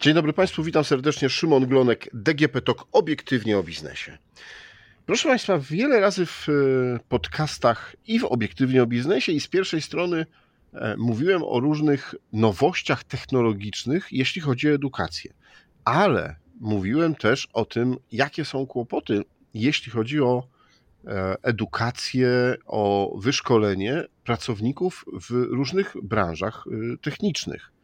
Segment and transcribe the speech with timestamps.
[0.00, 1.28] Dzień dobry Państwu, witam serdecznie.
[1.28, 4.18] Szymon Glonek, DGP TOK, obiektywnie o biznesie.
[5.06, 6.52] Proszę Państwa, wiele razy w e,
[7.08, 10.26] podcastach i w obiektywnie o biznesie i z pierwszej strony
[10.72, 15.32] e, mówiłem o różnych nowościach technologicznych, jeśli chodzi o edukację.
[15.84, 19.22] Ale mówiłem też o tym, jakie są kłopoty,
[19.54, 20.42] jeśli chodzi o
[21.06, 22.28] e, edukację,
[22.66, 26.64] o wyszkolenie pracowników w różnych branżach
[27.02, 27.77] technicznych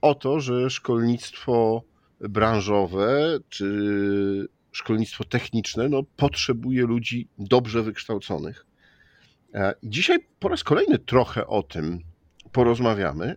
[0.00, 1.82] o to, że szkolnictwo
[2.20, 8.66] branżowe czy szkolnictwo techniczne no, potrzebuje ludzi dobrze wykształconych.
[9.54, 12.00] E, dzisiaj po raz kolejny trochę o tym
[12.52, 13.36] porozmawiamy,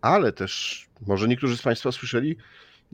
[0.00, 2.36] ale też może niektórzy z Państwa słyszeli,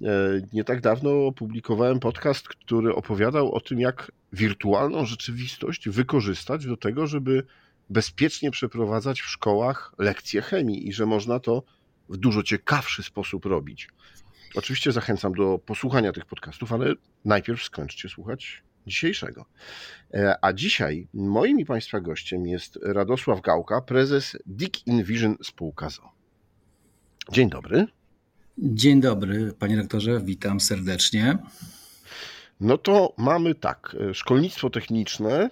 [0.03, 0.09] e,
[0.53, 7.07] nie tak dawno opublikowałem podcast, który opowiadał o tym, jak wirtualną rzeczywistość wykorzystać do tego,
[7.07, 7.43] żeby
[7.91, 11.63] bezpiecznie przeprowadzać w szkołach lekcje chemii i że można to
[12.09, 13.89] w dużo ciekawszy sposób robić.
[14.55, 19.45] Oczywiście zachęcam do posłuchania tych podcastów, ale najpierw skończcie słuchać dzisiejszego.
[20.15, 26.13] E, a dzisiaj moim i Państwa gościem jest Radosław Gałka, prezes Dick Invision Spółka ZO.
[27.33, 27.87] Dzień dobry.
[28.59, 31.39] Dzień dobry, panie rektorze, witam serdecznie.
[32.61, 35.51] No to mamy tak, e, szkolnictwo techniczne,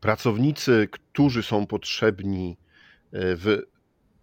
[0.00, 2.56] pracownicy, którzy są potrzebni
[3.12, 3.62] e, w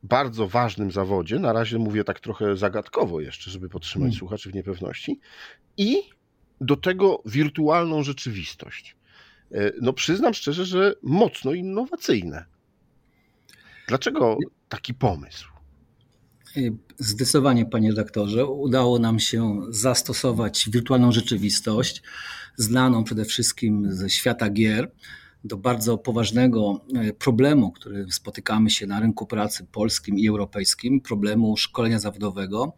[0.04, 4.20] bardzo ważnym zawodzie, na razie mówię tak trochę zagadkowo jeszcze, żeby podtrzymać hmm.
[4.20, 5.20] słuchaczy w niepewności,
[5.78, 6.02] i
[6.62, 8.96] do tego wirtualną rzeczywistość.
[9.52, 12.46] E, no przyznam szczerze, że mocno innowacyjne.
[13.88, 14.38] Dlaczego
[14.70, 15.48] taki pomysł?
[16.58, 16.62] E,
[16.98, 22.02] zdecydowanie, panie redaktorze, udało nam się zastosować wirtualną rzeczywistość,
[22.56, 24.92] znaną przede wszystkim ze świata gier,
[25.44, 31.58] do bardzo poważnego e, problemu, który spotykamy się na rynku pracy polskim i europejskim, problemu
[31.58, 32.74] szkolenia zawodowego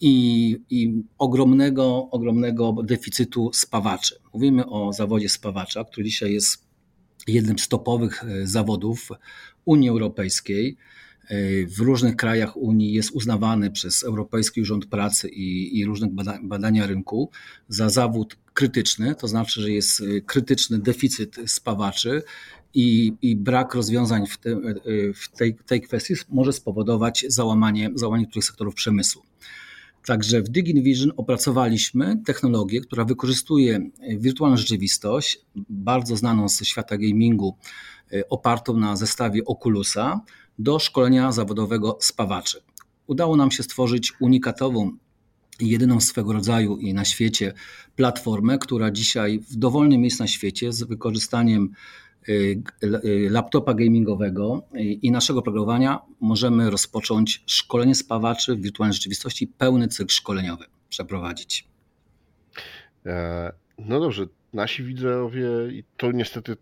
[0.00, 4.14] i, i ogromnego, ogromnego deficytu spawaczy.
[4.34, 6.66] Mówimy o zawodzie spawacza, który dzisiaj jest
[7.26, 9.08] jednym z topowych e, zawodów
[9.64, 10.76] Unii Europejskiej.
[11.28, 16.08] E, w różnych krajach Unii jest uznawany przez Europejski Urząd Pracy i, i różne
[16.42, 17.30] badania rynku
[17.68, 22.22] za zawód krytyczny, to znaczy, że jest y, krytyczny deficyt spawaczy
[22.74, 28.22] i, i brak rozwiązań w, te, y, w tej, tej kwestii może spowodować załamanie, załamanie
[28.22, 29.22] niektórych sektorów przemysłu.
[30.06, 37.56] Także w DigiNvision opracowaliśmy technologię, która wykorzystuje wirtualną rzeczywistość, bardzo znaną ze świata gamingu,
[38.12, 40.20] y, opartą na zestawie Oculusa,
[40.58, 42.62] do szkolenia zawodowego spawaczy.
[43.06, 44.96] Udało nam się stworzyć unikatową
[45.68, 47.52] jedyną swego rodzaju i na świecie
[47.96, 51.70] platformę, która dzisiaj w dowolnym miejscu na świecie z wykorzystaniem
[52.28, 59.88] y, y, laptopa gamingowego i naszego programowania możemy rozpocząć szkolenie spawaczy w wirtualnej rzeczywistości, pełny
[59.88, 61.68] cykl szkoleniowy przeprowadzić.
[63.06, 66.56] E, no dobrze, nasi widzowie, i to niestety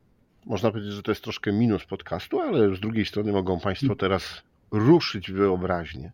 [0.46, 4.42] można powiedzieć, że to jest troszkę minus podcastu, ale z drugiej strony mogą Państwo teraz
[4.70, 6.12] ruszyć wyobraźnię.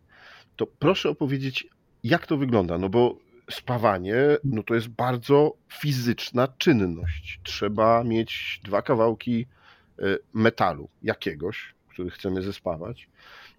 [0.55, 1.67] To proszę opowiedzieć,
[2.03, 2.77] jak to wygląda?
[2.77, 3.17] No bo
[3.51, 7.39] spawanie, no to jest bardzo fizyczna czynność.
[7.43, 9.45] Trzeba mieć dwa kawałki
[9.99, 10.03] e,
[10.33, 13.09] metalu jakiegoś, który chcemy zespawać.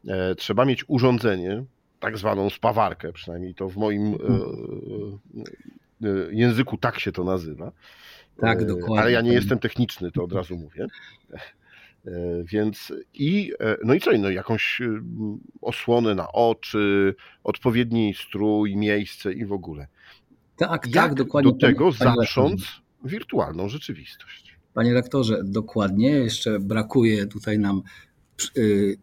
[0.09, 1.65] E, trzeba mieć urządzenie,
[2.01, 4.17] tak zwaną spawarkę, przynajmniej to w moim e,
[6.31, 7.73] języku tak się to nazywa.
[8.41, 9.01] Tak, dokładnie.
[9.01, 10.87] Ale ja nie jestem techniczny, to od razu mówię.
[12.07, 15.01] E, więc i, e, no i co, no jakąś e,
[15.61, 17.15] osłonę na oczy,
[17.45, 19.87] odpowiedni strój, miejsce i w ogóle.
[20.57, 21.53] Tak, Jak tak, dokładnie.
[21.53, 22.63] Do tego zaprząc
[23.05, 24.59] wirtualną rzeczywistość.
[24.75, 26.09] Panie rektorze, dokładnie.
[26.09, 27.83] Jeszcze brakuje tutaj nam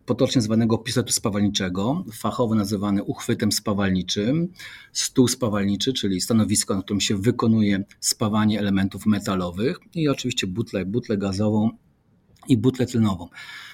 [0.05, 4.47] potocznie zwanego pistoletu spawalniczego, fachowo nazywany uchwytem spawalniczym,
[4.91, 11.17] stół spawalniczy, czyli stanowisko, na którym się wykonuje spawanie elementów metalowych i oczywiście butlę, butlę
[11.17, 11.71] gazową
[12.47, 13.29] i butlę tlynową.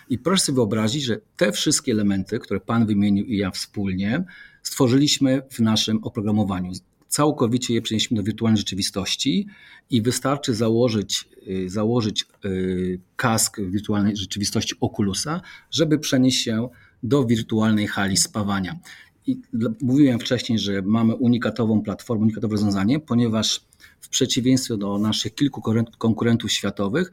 [0.10, 4.24] I proszę sobie wyobrazić, że te wszystkie elementy, które Pan wymienił i ja wspólnie,
[4.64, 6.72] stworzyliśmy w naszym oprogramowaniu.
[7.08, 9.48] Całkowicie je przenieśliśmy do wirtualnej rzeczywistości
[9.90, 15.42] i wystarczy założyć, y, założyć y, kask wirtualnej rzeczywistości Oculusa,
[15.72, 16.70] żeby przenieść się
[17.04, 18.80] do wirtualnej hali spawania.
[19.28, 19.42] I
[19.82, 23.66] mówiłem wcześniej, że mamy unikatową platformę, unikatowe rozwiązanie, ponieważ
[24.00, 25.62] w przeciwieństwie do naszych kilku
[25.98, 27.12] konkurentów światowych,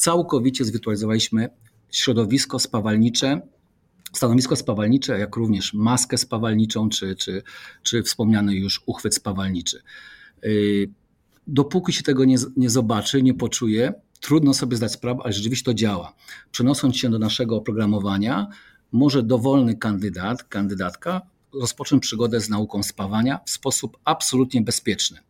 [0.00, 1.48] całkowicie zwirtualizowaliśmy
[1.90, 3.40] środowisko spawalnicze,
[4.12, 7.42] stanowisko spawalnicze, jak również maskę spawalniczą, czy, czy,
[7.82, 9.82] czy wspomniany już uchwyt spawalniczy.
[10.44, 10.90] Y,
[11.46, 15.74] dopóki się tego nie, nie zobaczy, nie poczuje, trudno sobie zdać sprawę, ale rzeczywiście to
[15.74, 16.14] działa.
[16.50, 18.46] Przenosząc się do naszego oprogramowania,
[18.92, 21.20] może dowolny kandydat, kandydatka
[21.54, 25.20] rozpocząć przygodę z nauką spawania w sposób absolutnie bezpieczny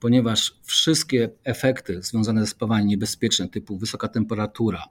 [0.00, 4.84] ponieważ wszystkie efekty związane ze spawaniem niebezpieczne, typu wysoka temperatura,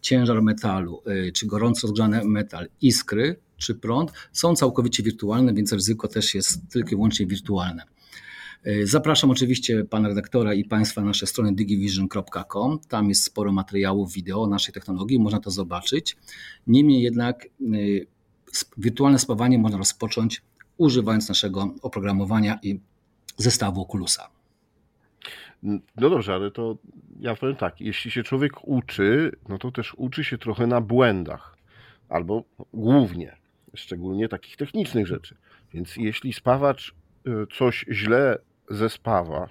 [0.00, 6.08] ciężar metalu, y, czy gorąco rozgrzany metal, iskry, czy prąd, są całkowicie wirtualne, więc ryzyko
[6.08, 7.82] też jest tylko i wyłącznie wirtualne.
[8.66, 12.78] Y, zapraszam oczywiście pana redaktora i państwa na nasze strony digivision.com.
[12.88, 16.16] Tam jest sporo materiałów wideo naszej technologii, można to zobaczyć.
[16.66, 18.06] Niemniej jednak y,
[18.76, 20.42] wirtualne spawanie można rozpocząć
[20.76, 22.80] używając naszego oprogramowania i
[23.36, 24.39] zestawu Oculusa.
[25.62, 25.80] No
[26.10, 26.76] dobrze, ale to
[27.20, 31.56] ja powiem tak, jeśli się człowiek uczy, no to też uczy się trochę na błędach,
[32.08, 33.36] albo głównie,
[33.74, 35.36] szczególnie takich technicznych rzeczy.
[35.74, 36.94] Więc jeśli spawacz
[37.26, 39.48] y, coś źle zespawa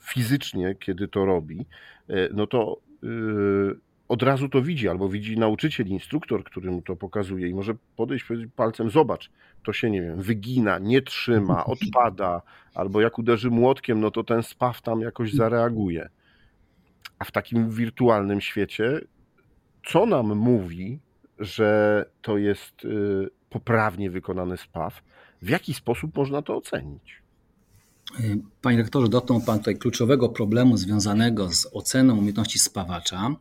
[0.00, 1.66] fizycznie, kiedy to robi,
[2.10, 3.06] y, no to y,
[4.08, 8.24] od razu to widzi, albo widzi nauczyciel, instruktor, który mu to pokazuje i może podejść
[8.24, 9.30] powiedzieć palcem, zobacz,
[9.64, 12.42] to się, nie wiem, wygina, nie trzyma, odpada,
[12.74, 16.08] albo jak uderzy młotkiem, no to ten spaw tam jakoś zareaguje.
[17.18, 19.00] A w takim wirtualnym świecie,
[19.86, 21.00] co nam mówi,
[21.38, 25.02] że to jest y, poprawnie wykonany spaw?
[25.42, 27.25] W jaki sposób można to ocenić?
[28.60, 33.36] Panie rektorze, dotknął Pan tutaj kluczowego problemu związanego z oceną umiejętności spawacza.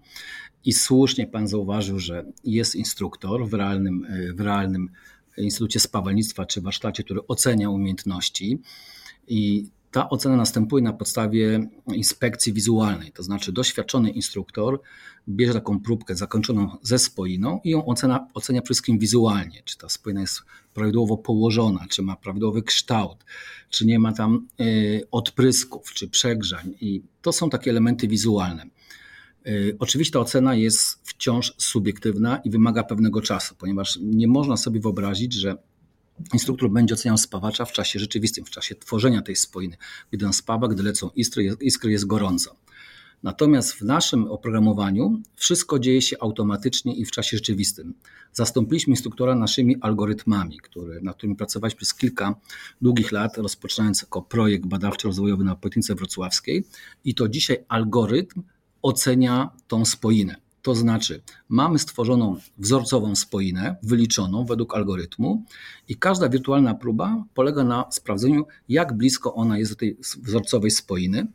[0.66, 4.90] I słusznie pan zauważył, że jest instruktor w realnym, w realnym
[5.38, 8.62] Instytucie Spawalnictwa czy warsztacie, który ocenia umiejętności.
[9.28, 14.82] I ta ocena następuje na podstawie inspekcji wizualnej, to znaczy doświadczony instruktor
[15.30, 20.22] bierze taką próbkę zakończoną ze spoiną i ją ocena, ocenia wszystkim wizualnie, czy ta spoina
[20.22, 20.42] jest
[20.74, 23.26] prawidłowo położona, czy ma prawidłowy kształt,
[23.70, 26.74] czy nie ma tam y, odprysków, czy przegrzań.
[26.82, 28.66] I to są takie elementy wizualne.
[29.48, 34.80] Y, oczywiście ta ocena jest wciąż subiektywna i wymaga pewnego czasu, ponieważ nie można sobie
[34.80, 35.58] wyobrazić, że
[36.34, 39.78] instruktor będzie oceniał spawacza w czasie rzeczywistym, w czasie tworzenia tej spoiny,
[40.12, 42.56] gdy on spawa, gdy lecą iskry, iskry jest gorąco.
[43.24, 47.94] Natomiast w naszym oprogramowaniu wszystko dzieje się automatycznie i w czasie rzeczywistym.
[48.34, 52.36] Zastąpiliśmy instruktora naszymi algorytmami, które, nad którymi pracowaliśmy przez kilka
[52.82, 56.64] długich lat, rozpoczynając jako projekt badawczo-rozwojowy na Politechnice Wrocławskiej.
[57.06, 58.44] I to dzisiaj algorytm
[58.82, 60.45] ocenia tą spoinę.
[60.66, 65.44] To znaczy, mamy stworzoną wzorcową spoinę, wyliczoną według algorytmu,
[65.88, 71.28] i każda wirtualna próba polega na sprawdzeniu, jak blisko ona jest do tej wzorcowej spoiny.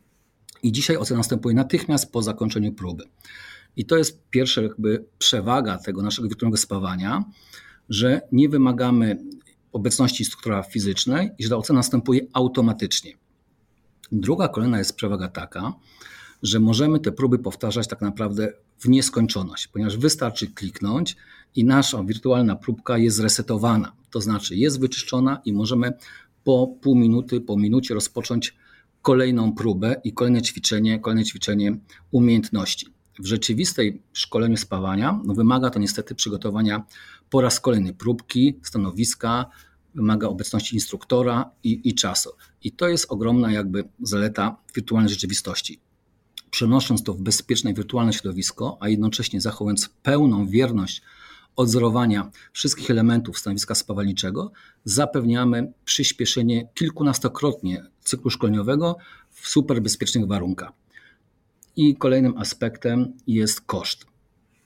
[0.63, 3.03] I dzisiaj ocena następuje natychmiast po zakończeniu próby.
[3.75, 7.23] I to jest pierwsza jakby przewaga tego naszego wirtualnego spawania,
[7.89, 9.23] że nie wymagamy
[9.71, 13.13] obecności instruktora fizycznej i że ta ocena następuje automatycznie.
[14.11, 15.73] Druga kolejna jest przewaga taka,
[16.43, 21.15] że możemy te próby powtarzać tak naprawdę w nieskończoność, ponieważ wystarczy kliknąć
[21.55, 23.91] i nasza wirtualna próbka jest zresetowana.
[24.11, 25.93] To znaczy jest wyczyszczona i możemy
[26.43, 28.55] po pół minuty, po minucie rozpocząć
[29.01, 31.77] kolejną próbę i kolejne ćwiczenie, kolejne ćwiczenie
[32.11, 32.87] umiejętności.
[33.19, 36.83] W rzeczywistej szkoleniu spawania no wymaga to niestety przygotowania
[37.29, 39.45] po raz kolejny próbki, stanowiska,
[39.95, 42.29] wymaga obecności instruktora i, i czasu.
[42.63, 45.79] I to jest ogromna jakby zaleta wirtualnej rzeczywistości
[46.51, 51.01] przenosząc to w bezpieczne wirtualne środowisko, a jednocześnie zachowując pełną wierność
[51.55, 54.51] odzorowania wszystkich elementów stanowiska spawalniczego,
[54.85, 58.97] zapewniamy przyspieszenie kilkunastokrotnie cyklu szkoleniowego
[59.31, 60.71] w super bezpiecznych warunkach.
[61.75, 64.05] I kolejnym aspektem jest koszt.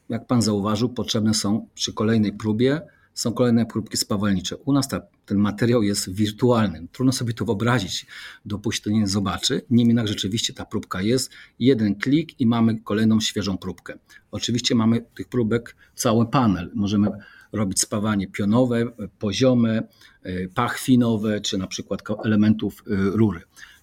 [0.09, 2.81] Jak Pan zauważył, potrzebne są przy kolejnej próbie
[3.15, 4.57] są kolejne próbki spawalnicze.
[4.57, 6.87] U nas ta, ten materiał jest wirtualny.
[6.91, 8.05] Trudno sobie to wyobrazić,
[8.45, 9.61] dopóki to nie zobaczy.
[9.69, 11.31] Niemniej jednak rzeczywiście ta próbka jest.
[11.59, 13.99] Jeden klik i mamy kolejną świeżą próbkę.
[14.31, 16.71] Oczywiście mamy tych próbek cały panel.
[16.73, 17.11] Możemy
[17.51, 18.85] robić spawanie pionowe,
[19.19, 19.87] poziome,
[20.23, 23.41] e, pachwinowe, czy na przykład elementów e, rury.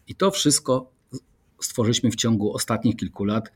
[0.09, 0.93] I to wszystko
[1.61, 3.53] stworzyliśmy w ciągu ostatnich kilku lat,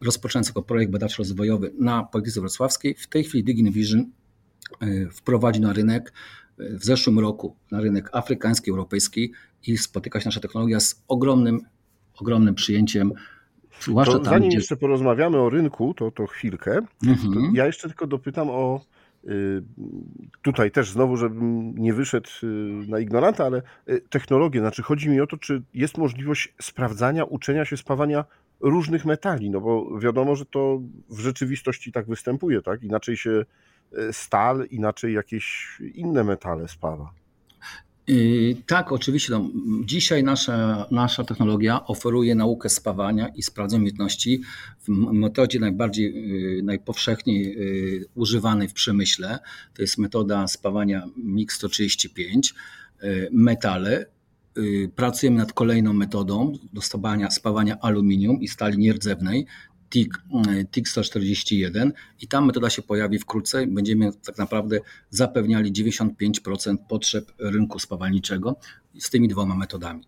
[0.00, 2.94] rozpoczynając jako projekt badawczo-rozwojowy na Politechnice Wrocławskiej.
[2.94, 4.10] W tej chwili DigiNvision
[5.12, 6.12] wprowadzi na rynek
[6.58, 9.32] e, w zeszłym roku, na rynek afrykański, europejski
[9.66, 11.60] i spotyka się nasza technologia z ogromnym,
[12.20, 13.12] ogromnym przyjęciem.
[13.80, 14.58] Zwłaszcza to tam, zanim gdzie...
[14.58, 16.80] jeszcze porozmawiamy o rynku, to, to chwilkę.
[17.06, 17.32] Mhm.
[17.34, 18.80] To ja jeszcze tylko dopytam o
[19.24, 19.62] y,
[20.42, 22.46] tutaj też znowu, żebym nie wyszedł y,
[22.88, 27.64] na ignoranta, ale y, technologię, znaczy chodzi mi o to, czy jest możliwość sprawdzania, uczenia
[27.64, 28.24] się spawania
[28.60, 32.82] różnych metali, no bo wiadomo, że to w rzeczywistości tak występuje, tak?
[32.82, 33.44] Inaczej się
[34.12, 37.20] stal, inaczej jakieś inne metale spawa.
[38.10, 39.32] Y, tak, oczywiście.
[39.32, 39.50] No,
[39.84, 44.42] dzisiaj nasza, nasza technologia oferuje naukę spawania i sprawdzenia umiejętności
[44.82, 46.06] w metodzie najbardziej,
[46.58, 49.38] y, najpowszechniej y, używanej w przemyśle.
[49.74, 52.54] To jest metoda spawania MIG 135,
[53.32, 54.06] metale.
[54.96, 59.46] Pracujemy nad kolejną metodą do spawania, spawania aluminium i stali nierdzewnej.
[59.90, 60.14] TIG,
[60.70, 63.66] TIG 141 i ta metoda się pojawi wkrótce.
[63.66, 64.78] Będziemy tak naprawdę
[65.10, 68.56] zapewniali 95% potrzeb rynku spawalniczego
[68.98, 70.04] z tymi dwoma metodami.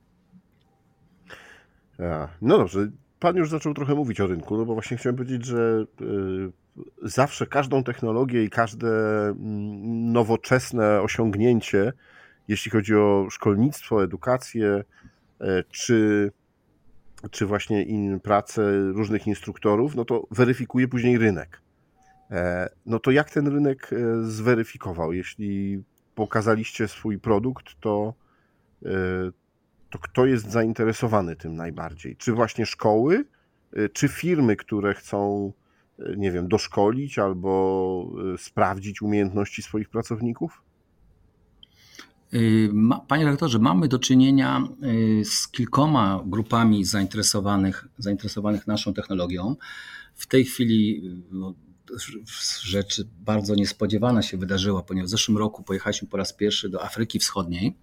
[2.42, 2.90] No dobrze,
[3.22, 6.52] Pan już zaczął trochę mówić o rynku, no bo właśnie chciałem powiedzieć, że y,
[7.02, 8.88] zawsze każdą technologię i każde
[9.28, 11.92] mm, nowoczesne osiągnięcie,
[12.48, 14.84] jeśli chodzi o szkolnictwo, edukację,
[15.40, 16.30] e, czy
[17.30, 18.62] czy właśnie in, pracę
[18.92, 21.60] różnych instruktorów, no to weryfikuje później rynek.
[22.30, 25.12] E, no to jak ten rynek e, zweryfikował?
[25.12, 25.82] Jeśli
[26.14, 28.14] pokazaliście swój produkt, to,
[28.82, 28.88] e,
[29.90, 32.16] to kto jest zainteresowany tym najbardziej?
[32.16, 33.24] Czy właśnie szkoły,
[33.92, 35.52] czy firmy, które chcą,
[36.16, 40.62] nie wiem, doszkolić albo sprawdzić umiejętności swoich pracowników?
[42.34, 42.70] Y,
[43.08, 44.68] panie rektorze, mamy do czynienia
[45.20, 49.56] y, z kilkoma grupami zainteresowanych, zainteresowanych naszą technologią.
[50.14, 51.54] W tej chwili y, no,
[52.62, 57.18] rzecz bardzo niespodziewana się wydarzyła, ponieważ w zeszłym roku pojechaliśmy po raz pierwszy do Afryki
[57.18, 57.76] Wschodniej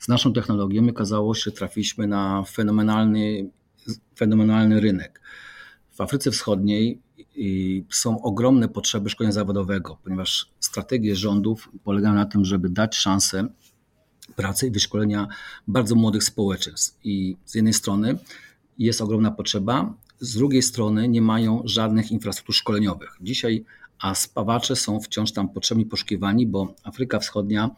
[0.00, 3.50] z naszą technologią i okazało się, że trafiliśmy na fenomenalny,
[4.16, 5.20] fenomenalny rynek.
[5.90, 7.02] W Afryce Wschodniej
[7.90, 13.48] są ogromne potrzeby szkolenia zawodowego, ponieważ strategie rządów polegają na tym, żeby dać szansę
[14.36, 15.28] pracy i wyszkolenia
[15.68, 16.98] bardzo młodych społeczeństw.
[17.04, 18.18] I z jednej strony
[18.78, 23.10] jest ogromna potrzeba, z drugiej strony nie mają żadnych infrastruktur szkoleniowych.
[23.20, 23.64] Dzisiaj
[23.98, 27.70] a spawacze są wciąż tam potrzebni, poszukiwani, bo Afryka Wschodnia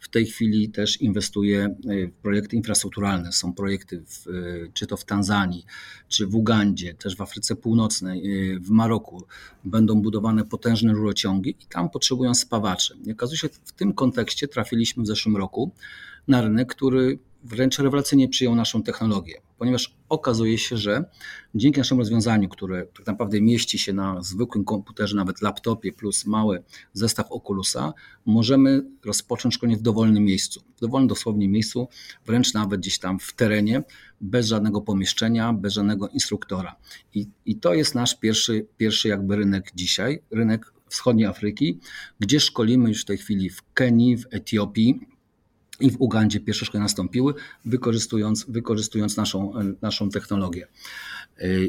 [0.00, 3.32] w tej chwili też inwestuje e, w projekty infrastrukturalne.
[3.32, 4.32] Są projekty w, e,
[4.74, 5.64] czy to w Tanzanii,
[6.08, 9.24] czy w Ugandzie, też w Afryce Północnej, e, w Maroku.
[9.64, 12.96] Będą budowane potężne rurociągi i tam potrzebują spawaczy.
[13.06, 15.72] I okazuje się, w tym kontekście trafiliśmy w zeszłym roku
[16.28, 21.04] na rynek, który wręcz rewelacyjnie przyjął naszą technologię, ponieważ okazuje się, że
[21.54, 26.62] dzięki naszemu rozwiązaniu, które tak naprawdę mieści się na zwykłym komputerze, nawet laptopie, plus mały
[26.92, 27.92] zestaw Oculusa,
[28.26, 30.60] możemy rozpocząć szkolenie w dowolnym miejscu.
[30.76, 31.88] W dowolnym dosłownie miejscu,
[32.26, 33.82] wręcz nawet gdzieś tam w terenie,
[34.20, 36.76] bez żadnego pomieszczenia, bez żadnego instruktora.
[37.14, 41.80] I, i to jest nasz pierwszy, pierwszy jakby rynek dzisiaj, rynek wschodniej Afryki,
[42.20, 45.13] gdzie szkolimy już w tej chwili w Kenii, w Etiopii,
[45.80, 49.52] i w Ugandzie pierwsze szkolenia nastąpiły, wykorzystując, wykorzystując naszą,
[49.82, 50.66] naszą technologię.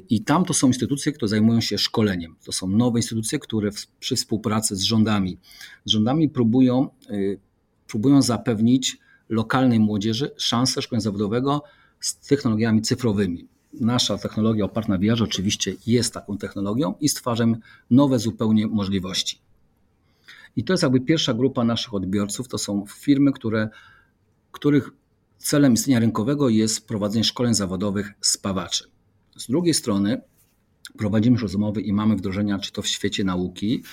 [0.09, 2.35] I tam to są instytucje, które zajmują się szkoleniem.
[2.45, 3.69] To są nowe instytucje, które
[3.99, 5.37] przy współpracy z rządami,
[5.85, 7.39] z rządami próbują, y,
[7.87, 8.97] próbują zapewnić
[9.29, 11.63] lokalnej młodzieży szansę szkolenia zawodowego
[11.99, 13.47] z technologiami cyfrowymi.
[13.73, 17.57] Nasza technologia oparta na VR oczywiście jest taką technologią i stwarzamy
[17.91, 19.39] nowe zupełnie możliwości.
[20.55, 22.47] I to jest jakby pierwsza grupa naszych odbiorców.
[22.47, 23.69] To są firmy, które
[24.55, 24.89] których
[25.37, 28.89] celem istnienia rynkowego jest prowadzenie szkoleń zawodowych spawaczy.
[29.37, 30.21] Z drugiej strony
[30.97, 33.83] prowadzimy rozmowy i mamy wdrożenia, czy to w świecie nauki,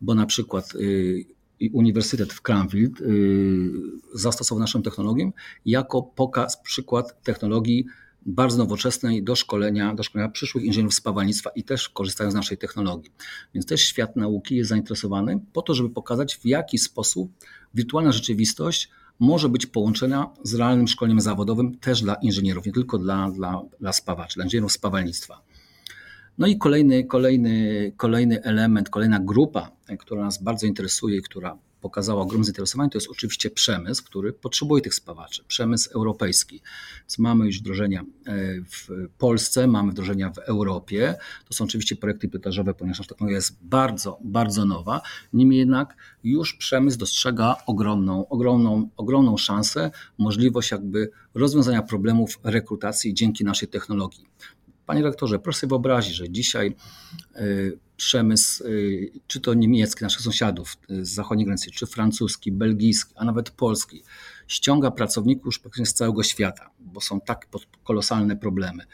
[0.00, 1.24] bo na przykład y,
[1.72, 3.70] Uniwersytet w Cranfield y,
[4.14, 5.30] zastosował naszą technologię
[5.66, 7.86] jako pokaz, przykład technologii
[8.26, 13.12] bardzo nowoczesnej do szkolenia, do szkolenia przyszłych inżynierów spawalnictwa i też korzystają z naszej technologii.
[13.54, 17.32] Więc też świat nauki jest zainteresowany po to, żeby pokazać w jaki sposób
[17.74, 23.30] wirtualna rzeczywistość może być połączona z realnym szkoleniem zawodowym też dla inżynierów, nie tylko dla,
[23.30, 25.42] dla, dla spawaczy, dla inżynierów spawalnictwa.
[26.38, 32.22] No i kolejny, kolejny, kolejny element, kolejna grupa, która nas bardzo interesuje i która pokazała
[32.22, 36.62] ogromne zainteresowanie, to jest oczywiście przemysł, który potrzebuje tych spawaczy, przemysł europejski.
[37.00, 38.04] Więc mamy już wdrożenia e,
[38.60, 41.14] w Polsce, mamy wdrożenia w Europie.
[41.48, 45.00] To są oczywiście projekty pilotażowe, ponieważ technologia jest bardzo, bardzo nowa.
[45.32, 53.44] Niemniej jednak już przemysł dostrzega ogromną, ogromną, ogromną szansę, możliwość jakby rozwiązania problemów rekrutacji dzięki
[53.44, 54.26] naszej technologii.
[54.86, 56.76] Panie rektorze, proszę sobie wyobrazić, że dzisiaj
[57.34, 57.44] e,
[57.98, 63.24] przemysł, y, czy to niemiecki, naszych sąsiadów y, z zachodniej granicy, czy francuski, belgijski, a
[63.24, 64.02] nawet polski,
[64.46, 67.48] ściąga pracowników już praktycznie z całego świata, bo są tak
[67.84, 68.84] kolosalne problemy.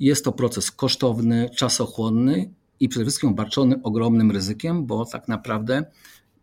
[0.00, 2.50] Jest to proces kosztowny, czasochłonny
[2.80, 5.84] i przede wszystkim obarczony ogromnym ryzykiem, bo tak naprawdę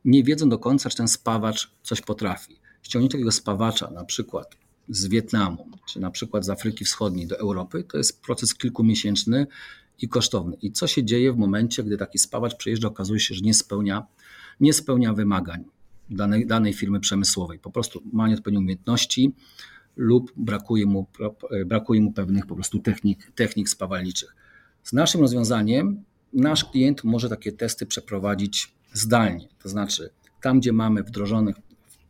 [0.05, 2.59] nie wiedzą do końca, czy ten spawacz coś potrafi.
[2.81, 4.57] Ściągnięcie takiego spawacza, na przykład
[4.89, 9.47] z Wietnamu, czy na przykład z Afryki Wschodniej do Europy, to jest proces kilkumiesięczny,
[10.01, 10.55] i kosztowny.
[10.61, 14.05] I co się dzieje w momencie, gdy taki spawacz przyjeżdża, okazuje się, że nie spełnia,
[14.59, 15.63] nie spełnia wymagań.
[16.09, 17.59] danej, danej firmy przemysłowej.
[17.59, 19.33] Po prostu ma nieodpowiednie umiejętności
[19.95, 21.07] lub brakuje mu,
[21.65, 24.35] brakuje mu pewnych po prostu technik, technik spawalniczych.
[24.83, 30.09] Z naszym rozwiązaniem nasz klient może takie testy przeprowadzić zdalnie, to znaczy
[30.41, 31.55] tam, gdzie mamy wdrożonych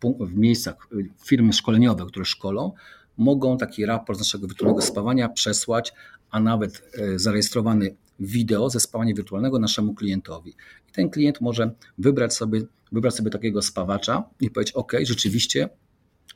[0.02, 0.88] w, w miejscach
[1.26, 2.74] firmy szkoleniowe, które szkolą,
[3.18, 5.94] mogą taki raport z naszego wirtualnego spawania przesłać,
[6.30, 10.56] a nawet e, zarejestrowany wideo ze spawania wirtualnego naszemu klientowi.
[10.90, 15.70] I ten klient może wybrać sobie, wybrać sobie takiego spawacza i powiedzieć: OK, rzeczywiście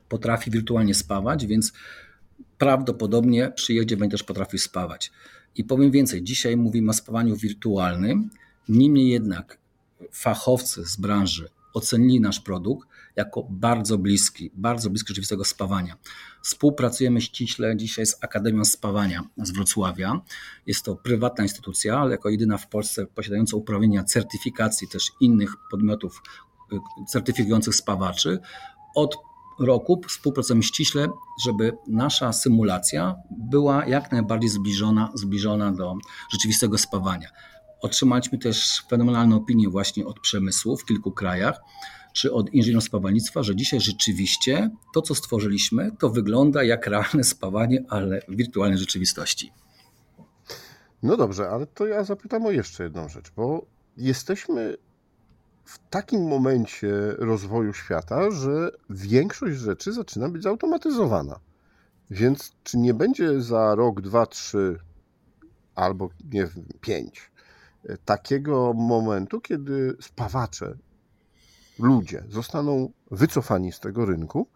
[0.09, 1.73] potrafi wirtualnie spawać, więc
[2.57, 5.11] prawdopodobnie przyjedzie, będzie też potrafił spawać.
[5.55, 8.29] I powiem więcej, dzisiaj mówimy o spawaniu wirtualnym,
[8.69, 9.57] niemniej jednak
[10.11, 15.97] fachowcy z branży ocenili nasz produkt jako bardzo bliski, bardzo bliski rzeczywistego spawania.
[16.43, 20.21] Współpracujemy ściśle dzisiaj z Akademią Spawania z Wrocławia.
[20.65, 26.21] Jest to prywatna instytucja, ale jako jedyna w Polsce posiadająca uprawnienia certyfikacji też innych podmiotów
[26.73, 28.39] y, certyfikujących spawaczy.
[28.95, 29.17] Od
[29.59, 31.07] roku współpracujemy ściśle,
[31.45, 35.95] żeby nasza symulacja była jak najbardziej zbliżona, zbliżona do
[36.31, 37.29] rzeczywistego spawania.
[37.81, 41.61] Otrzymaliśmy też fenomenalne opinie właśnie od przemysłu w kilku krajach,
[42.13, 47.83] czy od inżynierów spawalnictwa, że dzisiaj rzeczywiście to, co stworzyliśmy, to wygląda jak realne spawanie,
[47.89, 49.51] ale w wirtualnej rzeczywistości.
[51.03, 53.65] No dobrze, ale to ja zapytam o jeszcze jedną rzecz, bo
[53.97, 54.77] jesteśmy
[55.65, 61.39] w takim momencie rozwoju świata, że większość rzeczy zaczyna być zautomatyzowana.
[62.11, 64.79] Więc czy nie będzie za rok, dwa, trzy
[65.75, 66.47] albo nie
[66.81, 67.31] pięć
[68.05, 70.77] takiego momentu, kiedy spawacze,
[71.79, 74.47] ludzie zostaną wycofani z tego rynku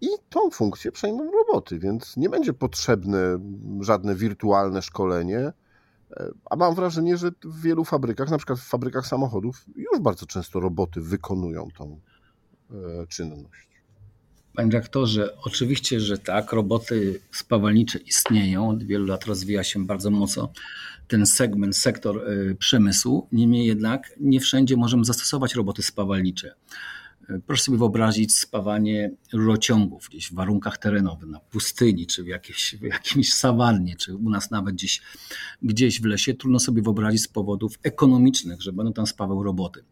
[0.00, 3.18] i tą funkcję przejmą roboty, więc nie będzie potrzebne
[3.80, 5.52] żadne wirtualne szkolenie.
[6.50, 10.60] A mam wrażenie, że w wielu fabrykach, na przykład w fabrykach samochodów, już bardzo często
[10.60, 12.00] roboty wykonują tą
[12.70, 13.77] e, czynność.
[14.58, 20.52] Panie dyrektorze, oczywiście, że tak, roboty spawalnicze istnieją, od wielu lat rozwija się bardzo mocno
[21.08, 23.28] ten segment, sektor y, przemysłu.
[23.32, 26.54] Niemniej jednak nie wszędzie możemy zastosować roboty spawalnicze.
[27.30, 32.76] Y, proszę sobie wyobrazić spawanie rurociągów gdzieś w warunkach terenowych, na pustyni, czy w, jakiejś,
[32.80, 35.02] w jakimś sawannie, czy u nas nawet gdzieś,
[35.62, 36.34] gdzieś w lesie.
[36.34, 39.84] Trudno sobie wyobrazić z powodów ekonomicznych, że będą tam spawały roboty.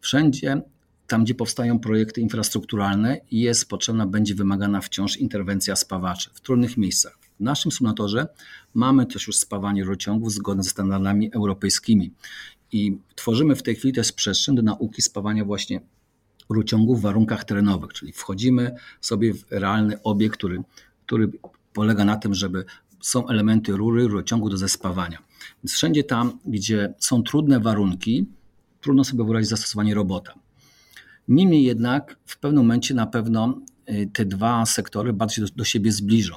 [0.00, 0.62] Wszędzie
[1.10, 7.18] tam, gdzie powstają projekty infrastrukturalne, jest potrzebna, będzie wymagana wciąż interwencja spawaczy w trudnych miejscach.
[7.40, 8.28] W naszym symulatorze
[8.74, 12.12] mamy też już spawanie rurociągów zgodne ze standardami europejskimi
[12.72, 15.80] i tworzymy w tej chwili też przestrzeń do nauki spawania właśnie
[16.48, 20.62] rurociągów w warunkach terenowych, czyli wchodzimy sobie w realny obiekt, który,
[21.06, 21.30] który
[21.72, 22.64] polega na tym, żeby
[23.00, 25.18] są elementy rury, rurociągu do zespawania.
[25.64, 28.26] Więc wszędzie tam, gdzie są trudne warunki,
[28.80, 30.34] trudno sobie wyobrazić zastosowanie robota.
[31.28, 35.92] Niemniej jednak w pewnym momencie na pewno y, te dwa sektory bardziej do, do siebie
[35.92, 36.34] zbliżą.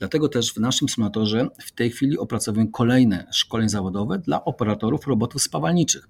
[0.00, 5.42] Dlatego też w naszym symulatorze w tej chwili opracowujemy kolejne szkolenia zawodowe dla operatorów robotów
[5.42, 6.08] spawalniczych.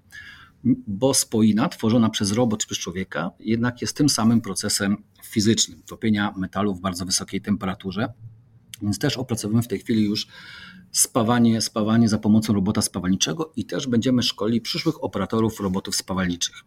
[0.87, 6.35] Bo spoina tworzona przez robot czy przez człowieka jednak jest tym samym procesem fizycznym topienia
[6.37, 8.13] metalu w bardzo wysokiej temperaturze.
[8.83, 10.27] Więc też opracowujemy w tej chwili już
[10.93, 16.65] spawanie, spawanie za pomocą robota spawalniczego i też będziemy szkolili przyszłych operatorów robotów spawalniczych.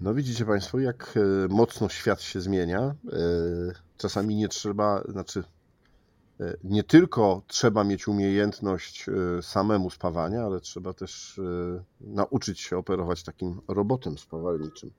[0.00, 2.80] No widzicie Państwo, jak e, mocno świat się zmienia.
[2.80, 2.94] E,
[3.96, 5.44] czasami nie trzeba, znaczy
[6.40, 9.06] e, nie tylko trzeba mieć umiejętność
[9.42, 11.40] samemu spawania, ale trzeba też
[12.00, 14.90] nauczyć się operować takim robotem spawalniczym.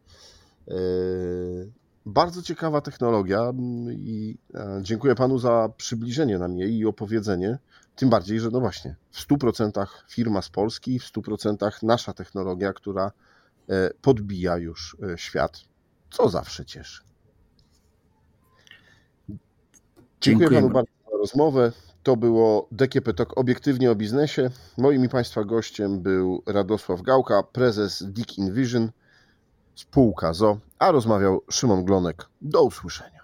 [2.05, 3.53] Bardzo ciekawa technologia
[3.89, 4.37] i
[4.81, 7.57] dziękuję Panu za przybliżenie nam jej i opowiedzenie.
[7.95, 13.11] Tym bardziej, że no właśnie, w 100% firma z Polski, w 100% nasza technologia, która
[14.01, 15.61] podbija już e, świat,
[16.11, 17.03] co zawsze cieszy.
[20.21, 21.71] Dziękuję panu bardzo za rozmowę.
[22.03, 24.49] To było DKP Talk obiektywnie o biznesie.
[24.77, 28.91] Moim i Państwa gościem był Radosław Gałka, prezes Dick Invision,
[29.75, 32.25] spółka ZO, a rozmawiał Szymon Glonek.
[32.41, 33.19] Do usłyszenia.